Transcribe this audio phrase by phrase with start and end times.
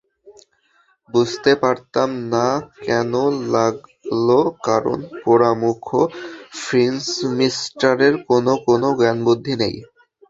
[1.09, 2.47] বুঝতে পারলাম না
[2.79, 6.01] কেনো লাগলো, কারণ পোড়ামুখো
[6.61, 9.75] ফিঞ্চমিস্টারের কোনো কোনো জ্ঞানবুদ্ধি নেই।